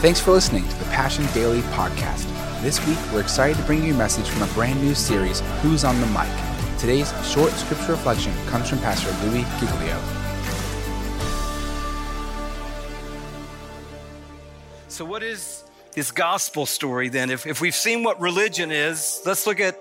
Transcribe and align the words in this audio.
Thanks 0.00 0.18
for 0.18 0.30
listening 0.30 0.66
to 0.66 0.78
the 0.78 0.86
Passion 0.86 1.26
Daily 1.34 1.60
podcast. 1.60 2.24
This 2.62 2.80
week, 2.86 2.96
we're 3.12 3.20
excited 3.20 3.58
to 3.58 3.62
bring 3.64 3.84
you 3.84 3.92
a 3.92 3.96
message 3.98 4.26
from 4.26 4.40
a 4.40 4.46
brand 4.54 4.82
new 4.82 4.94
series, 4.94 5.40
Who's 5.60 5.84
on 5.84 6.00
the 6.00 6.06
Mic. 6.06 6.30
Today's 6.78 7.12
short 7.30 7.52
scripture 7.52 7.92
reflection 7.92 8.32
comes 8.46 8.70
from 8.70 8.78
Pastor 8.78 9.10
Louis 9.26 9.44
Giglio. 9.60 10.00
So, 14.88 15.04
what 15.04 15.22
is 15.22 15.64
this 15.92 16.10
gospel 16.10 16.64
story 16.64 17.10
then? 17.10 17.28
If, 17.28 17.46
if 17.46 17.60
we've 17.60 17.74
seen 17.74 18.02
what 18.02 18.18
religion 18.22 18.70
is, 18.72 19.20
let's 19.26 19.46
look 19.46 19.60
at 19.60 19.78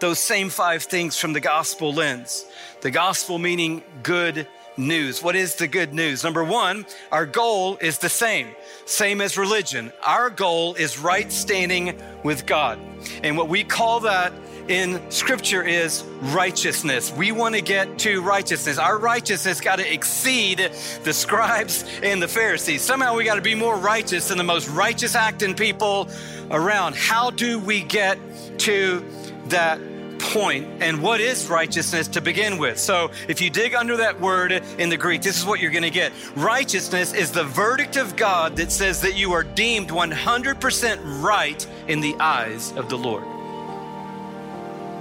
those 0.00 0.18
same 0.18 0.50
five 0.50 0.82
things 0.82 1.16
from 1.16 1.32
the 1.32 1.40
gospel 1.40 1.94
lens. 1.94 2.44
The 2.82 2.90
gospel 2.90 3.38
meaning 3.38 3.82
good 4.02 4.46
news. 4.76 5.22
What 5.22 5.36
is 5.36 5.56
the 5.56 5.68
good 5.68 5.94
news? 5.94 6.24
Number 6.24 6.44
one, 6.44 6.86
our 7.10 7.26
goal 7.26 7.76
is 7.78 7.98
the 7.98 8.08
same, 8.08 8.48
same 8.92 9.20
as 9.20 9.38
religion. 9.38 9.92
Our 10.02 10.30
goal 10.30 10.74
is 10.74 10.98
right 10.98 11.32
standing 11.32 11.98
with 12.22 12.46
God. 12.46 12.78
And 13.22 13.36
what 13.36 13.48
we 13.48 13.64
call 13.64 14.00
that 14.00 14.32
in 14.68 15.00
scripture 15.10 15.62
is 15.62 16.04
righteousness. 16.20 17.12
We 17.12 17.32
want 17.32 17.54
to 17.54 17.60
get 17.60 17.98
to 18.00 18.22
righteousness. 18.22 18.78
Our 18.78 18.98
righteousness 18.98 19.60
got 19.60 19.76
to 19.76 19.92
exceed 19.92 20.70
the 21.02 21.12
scribes 21.12 21.84
and 22.02 22.22
the 22.22 22.28
Pharisees. 22.28 22.82
Somehow 22.82 23.16
we 23.16 23.24
got 23.24 23.34
to 23.36 23.42
be 23.42 23.54
more 23.54 23.76
righteous 23.76 24.28
than 24.28 24.38
the 24.38 24.44
most 24.44 24.68
righteous 24.68 25.16
acting 25.16 25.54
people 25.54 26.08
around. 26.50 26.94
How 26.94 27.30
do 27.30 27.58
we 27.58 27.82
get 27.82 28.18
to 28.58 29.04
that 29.46 29.80
point 30.22 30.82
and 30.82 31.02
what 31.02 31.20
is 31.20 31.48
righteousness 31.48 32.08
to 32.08 32.20
begin 32.20 32.58
with. 32.58 32.78
So, 32.78 33.10
if 33.28 33.40
you 33.40 33.50
dig 33.50 33.74
under 33.74 33.96
that 33.98 34.20
word 34.20 34.52
in 34.52 34.88
the 34.88 34.96
Greek, 34.96 35.22
this 35.22 35.38
is 35.38 35.44
what 35.44 35.60
you're 35.60 35.70
going 35.70 35.82
to 35.82 35.90
get. 35.90 36.12
Righteousness 36.36 37.12
is 37.12 37.30
the 37.30 37.44
verdict 37.44 37.96
of 37.96 38.16
God 38.16 38.56
that 38.56 38.72
says 38.72 39.00
that 39.02 39.16
you 39.16 39.32
are 39.32 39.42
deemed 39.42 39.88
100% 39.88 41.22
right 41.22 41.66
in 41.88 42.00
the 42.00 42.14
eyes 42.16 42.72
of 42.72 42.88
the 42.88 42.96
Lord. 42.96 43.24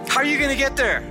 How 0.10 0.18
are 0.18 0.26
you 0.26 0.38
going 0.38 0.50
to 0.50 0.58
get 0.58 0.76
there? 0.76 1.08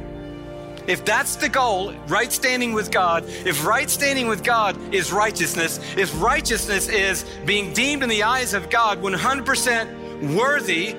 If 0.87 1.05
that's 1.05 1.37
the 1.37 1.49
goal, 1.49 1.93
right 2.09 2.33
standing 2.33 2.73
with 2.73 2.91
God, 2.91 3.25
if 3.27 3.65
right 3.65 3.89
standing 3.89 4.29
with 4.29 4.43
God 4.43 4.77
is 4.93 5.13
righteousness, 5.13 5.79
if 5.97 6.21
righteousness 6.21 6.89
is 6.89 7.25
being 7.47 7.73
deemed 7.73 8.03
in 8.03 8.09
the 8.09 8.25
eyes 8.25 8.55
of 8.55 8.71
God 8.71 9.01
100% 9.01 10.35
worthy 10.37 10.97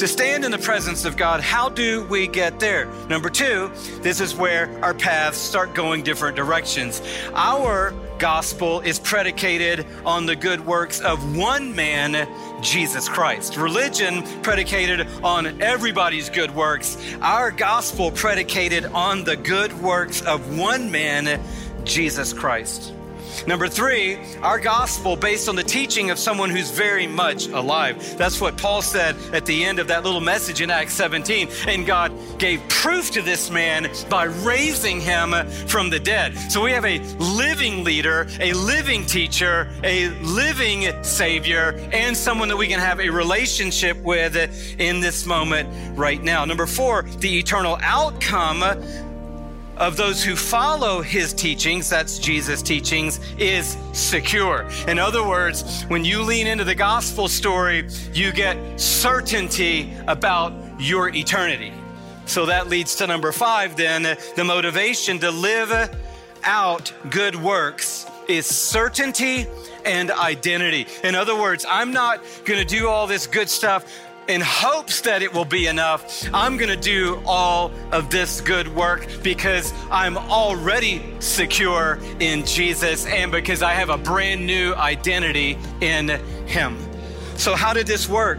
to 0.00 0.08
stand 0.08 0.46
in 0.46 0.50
the 0.50 0.58
presence 0.58 1.04
of 1.04 1.14
God, 1.18 1.42
how 1.42 1.68
do 1.68 2.04
we 2.04 2.26
get 2.26 2.58
there? 2.58 2.86
Number 3.10 3.28
two, 3.28 3.70
this 4.00 4.22
is 4.22 4.34
where 4.34 4.70
our 4.82 4.94
paths 4.94 5.36
start 5.36 5.74
going 5.74 6.02
different 6.02 6.36
directions. 6.36 7.02
Our 7.34 7.92
gospel 8.18 8.80
is 8.80 8.98
predicated 8.98 9.84
on 10.06 10.24
the 10.24 10.34
good 10.34 10.64
works 10.64 11.02
of 11.02 11.36
one 11.36 11.76
man, 11.76 12.26
Jesus 12.62 13.10
Christ. 13.10 13.58
Religion 13.58 14.22
predicated 14.42 15.06
on 15.22 15.60
everybody's 15.60 16.30
good 16.30 16.54
works. 16.54 16.96
Our 17.20 17.50
gospel 17.50 18.10
predicated 18.10 18.86
on 18.86 19.24
the 19.24 19.36
good 19.36 19.70
works 19.82 20.22
of 20.22 20.58
one 20.58 20.90
man, 20.90 21.42
Jesus 21.84 22.32
Christ. 22.32 22.94
Number 23.46 23.68
three, 23.68 24.18
our 24.42 24.58
gospel 24.58 25.16
based 25.16 25.48
on 25.48 25.56
the 25.56 25.62
teaching 25.62 26.10
of 26.10 26.18
someone 26.18 26.50
who's 26.50 26.70
very 26.70 27.06
much 27.06 27.48
alive. 27.48 28.16
That's 28.16 28.40
what 28.40 28.56
Paul 28.56 28.82
said 28.82 29.16
at 29.32 29.46
the 29.46 29.64
end 29.64 29.78
of 29.78 29.88
that 29.88 30.04
little 30.04 30.20
message 30.20 30.60
in 30.60 30.70
Acts 30.70 30.94
17. 30.94 31.48
And 31.66 31.86
God 31.86 32.12
gave 32.38 32.60
proof 32.68 33.10
to 33.12 33.22
this 33.22 33.50
man 33.50 33.90
by 34.08 34.24
raising 34.24 35.00
him 35.00 35.32
from 35.66 35.90
the 35.90 36.00
dead. 36.00 36.36
So 36.50 36.62
we 36.62 36.72
have 36.72 36.84
a 36.84 36.98
living 37.18 37.84
leader, 37.84 38.28
a 38.40 38.52
living 38.52 39.06
teacher, 39.06 39.70
a 39.82 40.08
living 40.20 41.02
savior, 41.02 41.72
and 41.92 42.16
someone 42.16 42.48
that 42.48 42.56
we 42.56 42.68
can 42.68 42.80
have 42.80 43.00
a 43.00 43.10
relationship 43.10 43.96
with 43.98 44.36
in 44.78 45.00
this 45.00 45.26
moment 45.26 45.98
right 45.98 46.22
now. 46.22 46.44
Number 46.44 46.66
four, 46.66 47.02
the 47.18 47.38
eternal 47.38 47.78
outcome 47.82 48.62
of 49.80 49.96
those 49.96 50.22
who 50.22 50.36
follow 50.36 51.00
his 51.00 51.32
teachings, 51.32 51.88
that's 51.88 52.18
Jesus' 52.18 52.60
teachings, 52.60 53.18
is 53.38 53.78
secure. 53.92 54.68
In 54.86 54.98
other 54.98 55.26
words, 55.26 55.84
when 55.84 56.04
you 56.04 56.22
lean 56.22 56.46
into 56.46 56.64
the 56.64 56.74
gospel 56.74 57.28
story, 57.28 57.88
you 58.12 58.30
get 58.30 58.78
certainty 58.78 59.92
about 60.06 60.52
your 60.78 61.08
eternity. 61.08 61.72
So 62.26 62.46
that 62.46 62.68
leads 62.68 62.94
to 62.96 63.06
number 63.06 63.32
five, 63.32 63.74
then 63.74 64.02
the 64.36 64.44
motivation 64.44 65.18
to 65.20 65.30
live 65.30 65.72
out 66.44 66.92
good 67.08 67.34
works 67.34 68.06
is 68.28 68.46
certainty 68.46 69.46
and 69.84 70.10
identity. 70.10 70.86
In 71.02 71.14
other 71.14 71.34
words, 71.34 71.64
I'm 71.68 71.92
not 71.92 72.22
going 72.44 72.60
to 72.60 72.66
do 72.66 72.88
all 72.88 73.06
this 73.06 73.26
good 73.26 73.48
stuff 73.48 73.90
in 74.30 74.40
hopes 74.40 75.00
that 75.00 75.22
it 75.22 75.34
will 75.34 75.44
be 75.44 75.66
enough, 75.66 76.24
I'm 76.32 76.56
going 76.56 76.70
to 76.70 76.76
do 76.76 77.20
all 77.26 77.72
of 77.90 78.10
this 78.10 78.40
good 78.40 78.68
work 78.68 79.08
because 79.24 79.74
I'm 79.90 80.16
already 80.16 81.02
secure 81.18 81.98
in 82.20 82.46
Jesus 82.46 83.06
and 83.06 83.32
because 83.32 83.60
I 83.60 83.72
have 83.72 83.90
a 83.90 83.98
brand 83.98 84.46
new 84.46 84.72
identity 84.74 85.58
in 85.80 86.08
Him. 86.46 86.78
So, 87.36 87.56
how 87.56 87.72
did 87.72 87.88
this 87.88 88.08
work? 88.08 88.38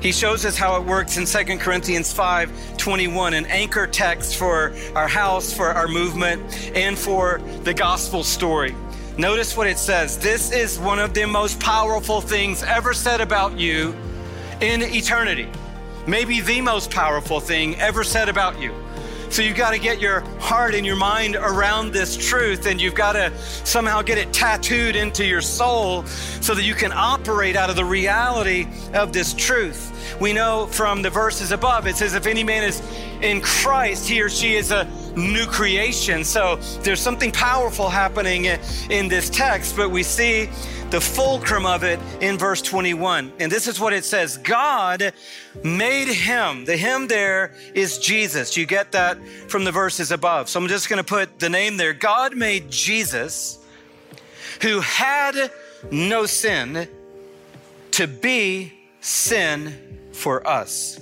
He 0.00 0.12
shows 0.12 0.44
us 0.44 0.56
how 0.56 0.76
it 0.76 0.86
works 0.86 1.16
in 1.16 1.24
2 1.24 1.58
Corinthians 1.58 2.12
5 2.12 2.76
21, 2.76 3.34
an 3.34 3.46
anchor 3.46 3.88
text 3.88 4.36
for 4.36 4.72
our 4.94 5.08
house, 5.08 5.52
for 5.52 5.70
our 5.70 5.88
movement, 5.88 6.70
and 6.76 6.96
for 6.96 7.40
the 7.64 7.74
gospel 7.74 8.22
story. 8.22 8.76
Notice 9.18 9.56
what 9.56 9.66
it 9.66 9.78
says. 9.78 10.16
This 10.18 10.52
is 10.52 10.78
one 10.78 11.00
of 11.00 11.12
the 11.12 11.26
most 11.26 11.58
powerful 11.58 12.20
things 12.20 12.62
ever 12.62 12.92
said 12.92 13.20
about 13.20 13.58
you 13.58 13.96
in 14.60 14.82
eternity. 14.82 15.48
Maybe 16.06 16.40
the 16.40 16.60
most 16.60 16.90
powerful 16.90 17.40
thing 17.40 17.76
ever 17.76 18.04
said 18.04 18.28
about 18.28 18.60
you. 18.60 18.74
So 19.30 19.42
you've 19.42 19.56
got 19.56 19.72
to 19.72 19.80
get 19.80 20.00
your 20.00 20.20
heart 20.38 20.74
and 20.74 20.86
your 20.86 20.94
mind 20.94 21.34
around 21.34 21.92
this 21.92 22.16
truth, 22.16 22.66
and 22.66 22.80
you've 22.80 22.94
got 22.94 23.14
to 23.14 23.36
somehow 23.64 24.02
get 24.02 24.16
it 24.16 24.32
tattooed 24.32 24.94
into 24.94 25.24
your 25.24 25.40
soul 25.40 26.04
so 26.06 26.54
that 26.54 26.62
you 26.62 26.74
can 26.74 26.92
operate 26.92 27.56
out 27.56 27.68
of 27.68 27.74
the 27.74 27.84
reality 27.84 28.68
of 28.92 29.12
this 29.12 29.34
truth. 29.34 30.16
We 30.20 30.32
know 30.32 30.66
from 30.66 31.02
the 31.02 31.10
verses 31.10 31.50
above, 31.50 31.88
it 31.88 31.96
says, 31.96 32.14
If 32.14 32.26
any 32.26 32.44
man 32.44 32.62
is 32.62 32.80
in 33.22 33.40
Christ, 33.40 34.08
he 34.08 34.22
or 34.22 34.28
she 34.28 34.54
is 34.54 34.70
a 34.70 34.86
new 35.16 35.46
creation. 35.46 36.24
So 36.24 36.56
there's 36.82 37.00
something 37.00 37.30
powerful 37.30 37.88
happening 37.88 38.46
in 38.90 39.08
this 39.08 39.30
text, 39.30 39.76
but 39.76 39.90
we 39.90 40.02
see 40.02 40.48
the 40.90 41.00
fulcrum 41.00 41.66
of 41.66 41.82
it 41.82 41.98
in 42.20 42.38
verse 42.38 42.62
21. 42.62 43.32
And 43.40 43.50
this 43.50 43.66
is 43.66 43.80
what 43.80 43.92
it 43.92 44.04
says 44.04 44.36
God 44.38 45.12
made 45.62 46.08
him. 46.08 46.64
The 46.64 46.76
him 46.76 47.08
there 47.08 47.54
is 47.74 47.98
Jesus. 47.98 48.56
You 48.56 48.66
get 48.66 48.92
that 48.92 49.18
from 49.48 49.64
the 49.64 49.72
verses 49.72 50.12
above. 50.12 50.48
So 50.48 50.60
I'm 50.60 50.68
just 50.68 50.88
going 50.88 50.98
to 50.98 51.04
put 51.04 51.38
the 51.40 51.48
name 51.48 51.76
there. 51.76 51.92
God 51.92 52.36
made 52.36 52.70
Jesus, 52.70 53.58
who 54.62 54.80
had 54.80 55.50
no 55.90 56.26
sin, 56.26 56.88
to 57.92 58.06
be 58.06 58.72
sin 59.00 60.08
for 60.12 60.46
us. 60.46 61.00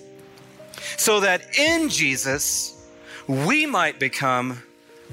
So 0.97 1.21
that 1.21 1.59
in 1.59 1.89
Jesus, 1.89 2.82
we 3.27 3.67
might 3.67 3.99
become 3.99 4.63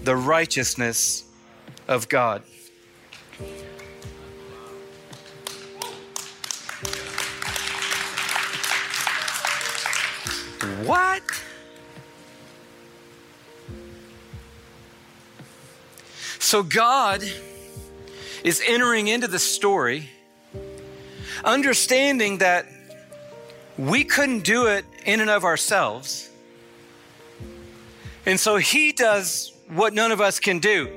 the 0.04 0.16
righteousness 0.16 1.24
of 1.88 2.10
God. 2.10 2.44
What? 10.86 11.22
So 16.40 16.64
God 16.64 17.24
is 18.44 18.62
entering 18.66 19.08
into 19.08 19.28
the 19.28 19.38
story, 19.38 20.10
understanding 21.44 22.40
that 22.40 22.66
we 23.78 24.04
couldn't 24.04 24.44
do 24.44 24.68
it 24.68 24.84
in 25.06 25.22
and 25.22 25.30
of 25.30 25.44
ourselves. 25.44 26.30
And 28.26 28.40
so 28.40 28.58
he 28.58 28.92
does 28.92 29.54
what 29.68 29.94
none 29.94 30.12
of 30.12 30.22
us 30.22 30.40
can 30.40 30.60
do. 30.60 30.90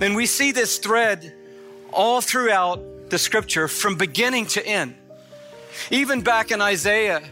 And 0.00 0.14
we 0.14 0.26
see 0.26 0.52
this 0.52 0.78
thread 0.78 1.34
all 1.92 2.20
throughout 2.20 3.10
the 3.10 3.18
scripture 3.18 3.68
from 3.68 3.96
beginning 3.96 4.46
to 4.46 4.66
end. 4.66 4.94
Even 5.90 6.22
back 6.22 6.50
in 6.50 6.60
Isaiah, 6.60 7.22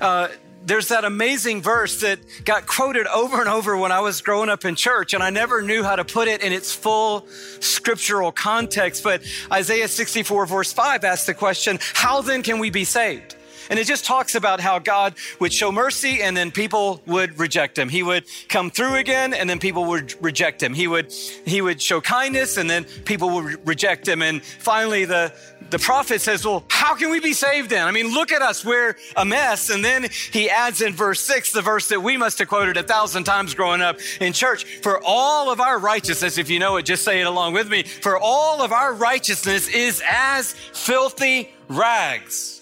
uh, 0.00 0.28
there's 0.64 0.88
that 0.88 1.04
amazing 1.04 1.62
verse 1.62 2.00
that 2.00 2.18
got 2.44 2.66
quoted 2.66 3.06
over 3.08 3.40
and 3.40 3.48
over 3.48 3.76
when 3.76 3.92
I 3.92 4.00
was 4.00 4.20
growing 4.20 4.48
up 4.48 4.64
in 4.64 4.76
church, 4.76 5.12
and 5.12 5.22
I 5.22 5.30
never 5.30 5.62
knew 5.62 5.82
how 5.82 5.96
to 5.96 6.04
put 6.04 6.28
it 6.28 6.42
in 6.42 6.52
its 6.52 6.72
full 6.72 7.26
scriptural 7.60 8.30
context. 8.30 9.02
But 9.02 9.22
Isaiah 9.50 9.88
64, 9.88 10.46
verse 10.46 10.72
5 10.72 11.04
asks 11.04 11.26
the 11.26 11.34
question, 11.34 11.78
How 11.94 12.22
then 12.22 12.42
can 12.42 12.58
we 12.58 12.70
be 12.70 12.84
saved? 12.84 13.36
And 13.70 13.78
it 13.78 13.86
just 13.86 14.04
talks 14.04 14.34
about 14.34 14.60
how 14.60 14.78
God 14.78 15.14
would 15.40 15.52
show 15.52 15.72
mercy 15.72 16.22
and 16.22 16.36
then 16.36 16.50
people 16.50 17.00
would 17.06 17.38
reject 17.38 17.78
him. 17.78 17.88
He 17.88 18.02
would 18.02 18.24
come 18.48 18.70
through 18.70 18.96
again 18.96 19.34
and 19.34 19.48
then 19.48 19.58
people 19.58 19.84
would 19.86 20.14
reject 20.22 20.62
him. 20.62 20.74
He 20.74 20.86
would, 20.86 21.12
he 21.46 21.60
would 21.60 21.80
show 21.80 22.00
kindness 22.00 22.56
and 22.56 22.68
then 22.68 22.84
people 22.84 23.30
would 23.30 23.66
reject 23.66 24.06
him. 24.06 24.22
And 24.22 24.42
finally, 24.42 25.04
the, 25.04 25.32
the 25.70 25.78
prophet 25.78 26.20
says, 26.20 26.44
Well, 26.44 26.64
how 26.68 26.94
can 26.94 27.10
we 27.10 27.20
be 27.20 27.32
saved 27.32 27.70
then? 27.70 27.86
I 27.86 27.90
mean, 27.90 28.12
look 28.12 28.32
at 28.32 28.42
us, 28.42 28.64
we're 28.64 28.96
a 29.16 29.24
mess. 29.24 29.70
And 29.70 29.84
then 29.84 30.06
he 30.32 30.50
adds 30.50 30.80
in 30.80 30.92
verse 30.92 31.20
six, 31.20 31.52
the 31.52 31.62
verse 31.62 31.88
that 31.88 32.00
we 32.00 32.16
must 32.16 32.38
have 32.38 32.48
quoted 32.48 32.76
a 32.76 32.82
thousand 32.82 33.24
times 33.24 33.54
growing 33.54 33.80
up 33.80 33.98
in 34.20 34.32
church 34.32 34.64
for 34.82 35.00
all 35.04 35.50
of 35.50 35.60
our 35.60 35.78
righteousness, 35.78 36.38
if 36.38 36.50
you 36.50 36.58
know 36.58 36.76
it, 36.76 36.84
just 36.84 37.04
say 37.04 37.20
it 37.20 37.26
along 37.26 37.54
with 37.54 37.68
me, 37.68 37.82
for 37.82 38.18
all 38.18 38.62
of 38.62 38.72
our 38.72 38.92
righteousness 38.92 39.68
is 39.68 40.02
as 40.08 40.52
filthy 40.52 41.50
rags. 41.68 42.61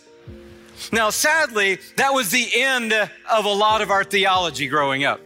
Now, 0.92 1.10
sadly, 1.10 1.78
that 1.96 2.12
was 2.12 2.30
the 2.30 2.48
end 2.54 2.92
of 2.92 3.44
a 3.44 3.52
lot 3.52 3.82
of 3.82 3.90
our 3.90 4.04
theology 4.04 4.66
growing 4.66 5.04
up. 5.04 5.20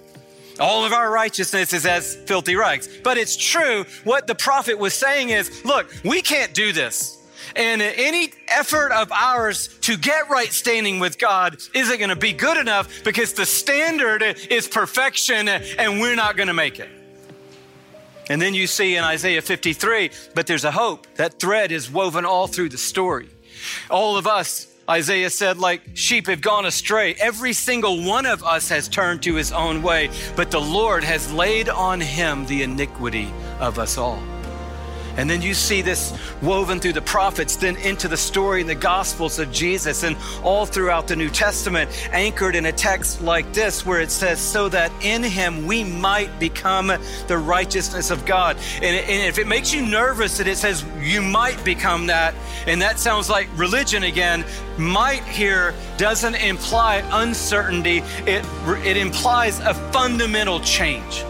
All 0.61 0.85
of 0.85 0.93
our 0.93 1.11
righteousness 1.11 1.73
is 1.73 1.85
as 1.85 2.15
filthy 2.15 2.55
rags. 2.55 2.89
But 3.03 3.19
it's 3.19 3.37
true. 3.37 3.85
What 4.05 4.27
the 4.27 4.35
prophet 4.35 4.79
was 4.79 4.95
saying 4.95 5.31
is, 5.31 5.65
look, 5.65 5.93
we 6.05 6.23
can't 6.23 6.55
do 6.55 6.73
this. 6.73 7.21
And 7.57 7.83
any 7.83 8.33
effort 8.49 8.91
of 8.93 9.13
ours 9.13 9.69
to 9.83 9.97
get 9.97 10.29
right 10.29 10.53
standing 10.53 10.99
with 10.99 11.19
God 11.19 11.57
isn't 11.75 11.99
going 11.99 12.11
to 12.11 12.17
be 12.17 12.33
good 12.33 12.57
enough 12.57 13.05
because 13.05 13.35
the 13.35 13.47
standard 13.47 14.23
is 14.23 14.67
perfection 14.67 15.49
and 15.49 16.01
we're 16.01 16.17
not 16.17 16.37
going 16.37 16.49
to 16.49 16.55
make 16.55 16.81
it. 16.81 16.89
And 18.31 18.41
then 18.41 18.55
you 18.55 18.67
see 18.67 18.97
in 18.97 19.05
Isaiah 19.05 19.43
53, 19.43 20.11
but 20.35 20.47
there's 20.47 20.65
a 20.65 20.71
hope. 20.71 21.07
That 21.17 21.39
thread 21.39 21.71
is 21.71 21.91
woven 21.91 22.25
all 22.25 22.47
through 22.47 22.71
the 22.71 22.79
story. 22.79 23.29
All 23.91 24.17
of 24.17 24.27
us 24.27 24.67
Isaiah 24.89 25.31
said, 25.31 25.59
like 25.59 25.83
sheep 25.95 26.27
have 26.27 26.41
gone 26.41 26.67
astray. 26.67 27.15
Every 27.15 27.53
single 27.53 28.05
one 28.05 28.27
of 28.27 28.43
us 28.45 28.69
has 28.69 28.89
turned 28.89 29.23
to 29.23 29.35
his 29.35 29.53
own 29.53 29.83
way, 29.83 30.11
but 30.37 30.51
the 30.51 30.61
Lord 30.61 31.05
has 31.05 31.33
laid 31.33 31.69
on 31.69 32.01
him 32.01 32.47
the 32.47 32.63
iniquity 32.63 33.33
of 33.61 33.79
us 33.79 33.97
all. 33.97 34.23
And 35.17 35.29
then 35.29 35.43
you 35.43 35.55
see 35.55 35.83
this 35.83 36.13
woven 36.43 36.81
through 36.81 36.95
the 36.95 37.03
prophets, 37.03 37.57
then 37.57 37.77
into 37.77 38.09
the 38.09 38.17
story 38.17 38.61
in 38.61 38.67
the 38.67 38.75
Gospels 38.75 39.39
of 39.39 39.53
Jesus, 39.53 40.03
and 40.03 40.17
all 40.43 40.67
throughout 40.67 41.09
the 41.09 41.17
New 41.17 41.31
Testament, 41.31 41.91
anchored 42.13 42.57
in 42.57 42.67
a 42.67 42.73
text 42.73 43.23
like 43.23 43.53
this, 43.53 43.87
where 43.87 44.01
it 44.01 44.11
says, 44.11 44.41
So 44.41 44.69
that 44.71 44.93
in 45.03 45.23
him 45.23 45.67
we 45.67 45.85
might 45.85 46.39
become 46.39 46.93
the 47.29 47.39
righteousness 47.39 48.11
of 48.11 48.25
God. 48.27 48.57
And, 48.77 48.85
and 48.85 49.29
if 49.29 49.39
it 49.39 49.47
makes 49.47 49.73
you 49.73 49.87
nervous 49.87 50.39
that 50.39 50.47
it 50.47 50.57
says 50.57 50.85
you 51.01 51.23
might 51.23 51.63
become 51.65 52.07
that, 52.07 52.35
and 52.67 52.81
that 52.83 52.99
sounds 52.99 53.31
like 53.31 53.49
religion 53.57 54.05
again, 54.05 54.45
might 54.79 55.23
here 55.25 55.75
doesn't 55.97 56.35
imply 56.37 56.97
uncertainty, 57.13 57.99
it, 58.27 58.45
it 58.85 58.97
implies 58.97 59.61
a 59.61 59.75
fundamental 59.93 60.61
change. 60.61 61.25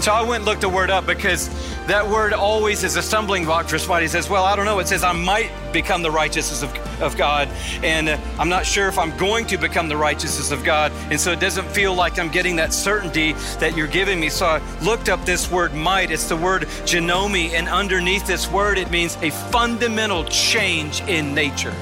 So 0.00 0.12
I 0.12 0.22
went 0.22 0.36
and 0.36 0.44
looked 0.44 0.60
the 0.60 0.68
word 0.68 0.90
up 0.90 1.06
because 1.06 1.48
that 1.86 2.08
word 2.08 2.32
always 2.32 2.84
is 2.84 2.96
a 2.96 3.02
stumbling 3.02 3.44
block 3.44 3.66
for 3.66 3.78
somebody 3.78 4.04
who 4.04 4.10
says, 4.10 4.30
Well, 4.30 4.44
I 4.44 4.54
don't 4.54 4.64
know. 4.64 4.78
It 4.78 4.86
says, 4.86 5.02
I 5.02 5.12
might 5.12 5.50
become 5.72 6.02
the 6.02 6.10
righteousness 6.10 6.62
of, 6.62 7.02
of 7.02 7.16
God. 7.16 7.48
And 7.82 8.08
uh, 8.08 8.18
I'm 8.38 8.48
not 8.48 8.64
sure 8.64 8.88
if 8.88 8.96
I'm 8.96 9.16
going 9.16 9.46
to 9.46 9.58
become 9.58 9.88
the 9.88 9.96
righteousness 9.96 10.52
of 10.52 10.62
God. 10.64 10.92
And 11.10 11.20
so 11.20 11.32
it 11.32 11.40
doesn't 11.40 11.66
feel 11.68 11.94
like 11.94 12.18
I'm 12.18 12.28
getting 12.28 12.56
that 12.56 12.72
certainty 12.72 13.32
that 13.58 13.76
you're 13.76 13.88
giving 13.88 14.20
me. 14.20 14.28
So 14.28 14.46
I 14.46 14.80
looked 14.82 15.08
up 15.08 15.24
this 15.24 15.50
word 15.50 15.74
might. 15.74 16.10
It's 16.10 16.28
the 16.28 16.36
word 16.36 16.62
ginomai. 16.84 17.52
And 17.54 17.68
underneath 17.68 18.26
this 18.26 18.48
word, 18.50 18.78
it 18.78 18.90
means 18.90 19.16
a 19.16 19.30
fundamental 19.30 20.24
change 20.24 21.00
in 21.02 21.34
nature. 21.34 21.74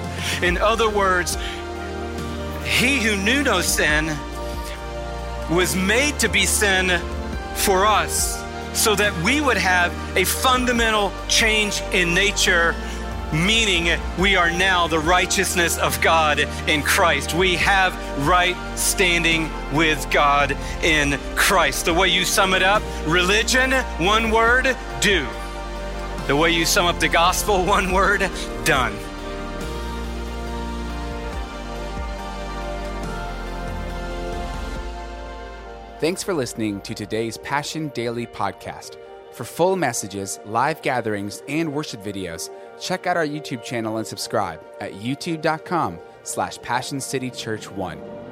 In 0.43 0.57
other 0.57 0.89
words, 0.89 1.37
he 2.65 2.99
who 2.99 3.17
knew 3.17 3.43
no 3.43 3.61
sin 3.61 4.17
was 5.51 5.77
made 5.77 6.19
to 6.19 6.29
be 6.29 6.45
sin 6.45 7.01
for 7.57 7.87
us 7.87 8.43
so 8.77 8.95
that 8.95 9.17
we 9.23 9.41
would 9.41 9.57
have 9.57 9.93
a 10.17 10.25
fundamental 10.25 11.13
change 11.29 11.81
in 11.93 12.15
nature, 12.15 12.75
meaning 13.33 13.99
we 14.19 14.37
are 14.37 14.51
now 14.51 14.87
the 14.87 14.99
righteousness 14.99 15.79
of 15.79 16.01
God 16.01 16.41
in 16.69 16.83
Christ. 16.83 17.35
We 17.35 17.57
have 17.57 17.95
right 18.27 18.57
standing 18.77 19.51
with 19.73 20.09
God 20.11 20.53
in 20.83 21.19
Christ. 21.35 21.87
The 21.87 21.95
way 21.95 22.09
you 22.09 22.25
sum 22.25 22.55
it 22.55 22.63
up, 22.63 22.83
religion, 23.07 23.73
one 23.99 24.31
word, 24.31 24.77
do. 25.01 25.27
The 26.27 26.37
way 26.37 26.51
you 26.51 26.67
sum 26.67 26.87
up 26.87 27.01
the 27.01 27.09
gospel, 27.09 27.65
one 27.65 27.93
word, 27.93 28.31
done. 28.65 28.95
Thanks 35.99 36.23
for 36.23 36.35
listening 36.35 36.83
to 36.83 36.93
today's 36.93 37.39
Passion 37.39 37.89
Daily 37.95 38.27
podcast. 38.27 38.99
For 39.33 39.45
full 39.45 39.77
messages, 39.77 40.39
live 40.45 40.83
gatherings, 40.83 41.43
and 41.49 41.73
worship 41.73 42.03
videos, 42.03 42.51
check 42.79 43.07
out 43.07 43.17
our 43.17 43.27
YouTube 43.27 43.63
channel 43.63 43.97
and 43.97 44.07
subscribe 44.07 44.61
at 44.83 44.93
youtube.com 44.93 45.99
slash 46.23 46.59
passioncitychurch1. 46.59 48.26